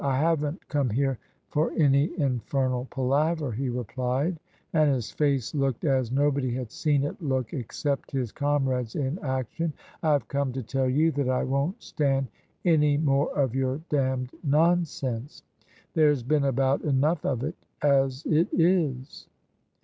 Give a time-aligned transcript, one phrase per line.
[0.03, 1.19] "I haven't come here
[1.49, 4.39] for any infernal palaver," he replied,
[4.73, 9.73] and his face looked as nobody had seen it look except his comrades in action:"
[10.01, 12.29] I've come to tell you that I won't stand
[12.65, 15.43] any more of your d— d nonsense.
[15.93, 19.27] There's been about enough of it as it is."